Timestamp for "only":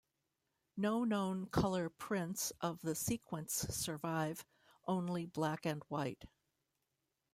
4.87-5.27